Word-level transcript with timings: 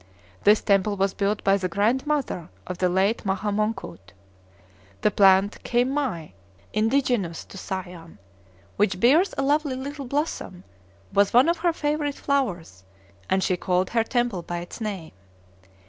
This 0.45 0.61
temple 0.63 0.97
was 0.97 1.13
built 1.13 1.43
by 1.43 1.57
the 1.57 1.69
grandmother 1.69 2.49
of 2.65 2.79
the 2.79 2.89
late 2.89 3.23
Maha 3.23 3.51
Mongkut. 3.51 4.13
The 5.01 5.11
plant 5.11 5.63
kheim 5.63 5.91
mai 5.91 6.33
(indigenous 6.73 7.45
to 7.45 7.57
Siam), 7.59 8.17
which 8.77 8.99
bears 8.99 9.35
a 9.37 9.43
lovely 9.43 9.75
little 9.75 10.05
blossom, 10.05 10.63
was 11.13 11.33
one 11.35 11.47
of 11.47 11.57
her 11.59 11.71
favorite 11.71 12.15
flowers, 12.15 12.83
and 13.29 13.43
she 13.43 13.55
called 13.55 13.91
her 13.91 14.03
temple 14.03 14.41
by 14.41 14.57
its 14.57 14.81
name. 14.81 15.11